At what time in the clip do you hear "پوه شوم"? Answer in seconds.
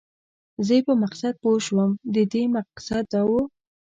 1.43-1.89